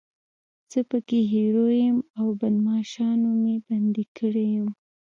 زه 0.71 0.79
پکې 0.89 1.19
هیرو 1.31 1.67
یم 1.81 1.97
او 2.19 2.25
بدماشانو 2.39 3.29
مې 3.41 3.55
بندي 3.67 4.05
کړی 4.17 4.45
یم. 4.55 4.67